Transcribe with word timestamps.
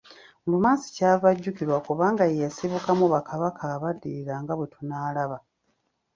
Lumansi 0.49 0.87
kyava 0.95 1.25
ajjukirwa 1.31 1.77
kubanga 1.87 2.23
ye 2.29 2.35
yasibukamu 2.45 3.05
Bakabaka 3.13 3.63
abaddirira 3.75 4.33
nga 4.41 4.53
bwe 4.57 4.67
tunaalaba. 4.73 5.37